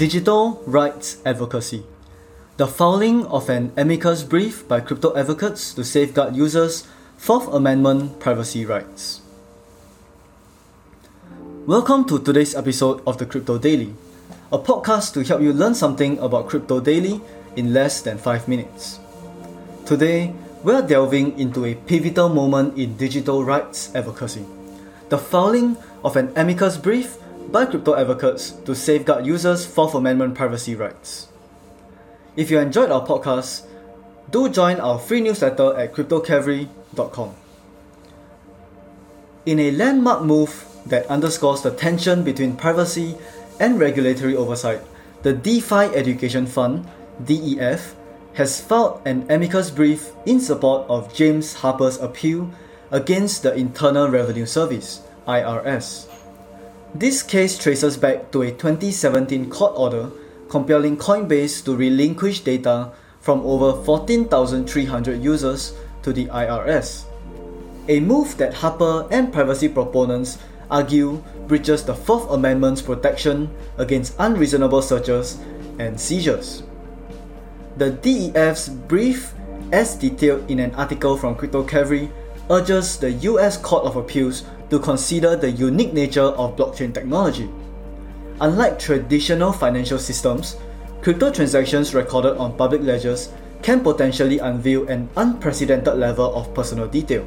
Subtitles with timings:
[0.00, 1.84] Digital Rights Advocacy
[2.56, 8.64] The filing of an amicus brief by crypto advocates to safeguard users' Fourth Amendment privacy
[8.64, 9.20] rights.
[11.66, 13.92] Welcome to today's episode of the Crypto Daily,
[14.50, 17.20] a podcast to help you learn something about crypto daily
[17.56, 19.00] in less than 5 minutes.
[19.84, 20.32] Today,
[20.64, 24.46] we're delving into a pivotal moment in digital rights advocacy
[25.10, 27.18] the filing of an amicus brief
[27.52, 31.28] by crypto advocates to safeguard users' Fourth Amendment privacy rights.
[32.36, 33.66] If you enjoyed our podcast,
[34.30, 37.34] do join our free newsletter at cryptocavalry.com.
[39.46, 43.16] In a landmark move that underscores the tension between privacy
[43.58, 44.80] and regulatory oversight,
[45.22, 46.86] the DeFi Education Fund,
[47.24, 47.96] DEF,
[48.34, 52.50] has filed an amicus brief in support of James Harper's appeal
[52.90, 56.06] against the Internal Revenue Service, IRS.
[56.94, 60.10] This case traces back to a 2017 court order
[60.48, 62.90] compelling Coinbase to relinquish data
[63.20, 67.04] from over 14,300 users to the IRS.
[67.86, 70.38] A move that Harper and privacy proponents
[70.68, 75.38] argue breaches the Fourth Amendment's protection against unreasonable searches
[75.78, 76.64] and seizures.
[77.76, 79.32] The DEF's brief,
[79.70, 81.62] as detailed in an article from Crypto
[82.50, 87.48] urges the US Court of Appeals to consider the unique nature of blockchain technology.
[88.40, 90.56] Unlike traditional financial systems,
[91.02, 93.30] crypto transactions recorded on public ledgers
[93.62, 97.26] can potentially unveil an unprecedented level of personal detail,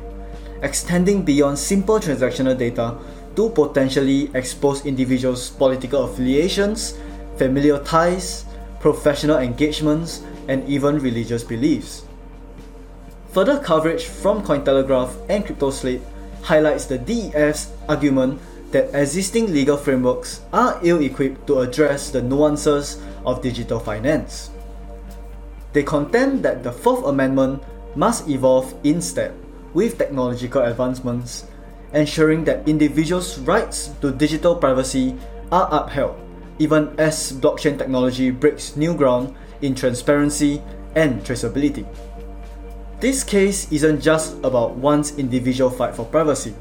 [0.63, 2.97] extending beyond simple transactional data
[3.35, 6.97] to potentially expose individuals' political affiliations,
[7.37, 8.45] familial ties,
[8.79, 12.05] professional engagements, and even religious beliefs.
[13.31, 16.01] Further coverage from Cointelegraph and CryptoSlate
[16.43, 18.39] highlights the DEF's argument
[18.71, 24.51] that existing legal frameworks are ill equipped to address the nuances of digital finance.
[25.73, 27.63] They contend that the Fourth Amendment
[27.95, 29.33] must evolve in step
[29.73, 31.45] with technological advancements,
[31.93, 35.15] ensuring that individuals' rights to digital privacy
[35.51, 36.17] are upheld,
[36.59, 40.61] even as blockchain technology breaks new ground in transparency
[40.95, 41.85] and traceability.
[43.03, 46.55] This case isn't just about one's individual fight for privacy.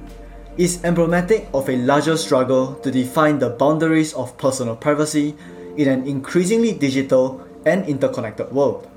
[0.59, 5.37] It's emblematic of a larger struggle to define the boundaries of personal privacy
[5.77, 8.91] in an increasingly digital and interconnected world.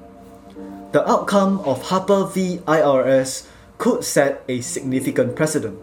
[0.92, 3.46] The outcome of Harper v IRS
[3.78, 5.78] could set a significant precedent,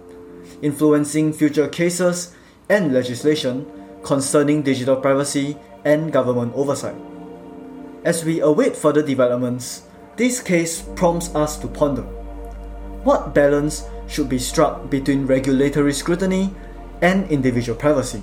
[0.62, 2.34] influencing future cases
[2.68, 3.70] and legislation
[4.02, 6.98] concerning digital privacy and government oversight.
[8.02, 9.86] As we await further developments,
[10.16, 12.02] this case prompts us to ponder
[13.02, 16.54] what balance should be struck between regulatory scrutiny
[17.00, 18.22] and individual privacy?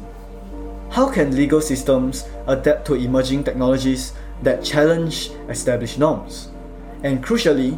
[0.89, 6.49] How can legal systems adapt to emerging technologies that challenge established norms?
[7.03, 7.77] And crucially,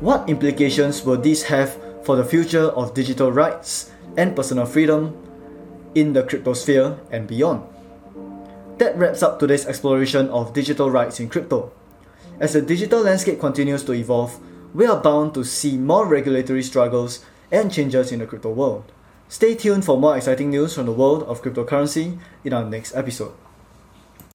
[0.00, 5.16] what implications will this have for the future of digital rights and personal freedom
[5.94, 7.62] in the cryptosphere and beyond?
[8.78, 11.72] That wraps up today's exploration of digital rights in crypto.
[12.40, 14.38] As the digital landscape continues to evolve,
[14.74, 18.90] we are bound to see more regulatory struggles and changes in the crypto world.
[19.28, 23.32] Stay tuned for more exciting news from the world of cryptocurrency in our next episode.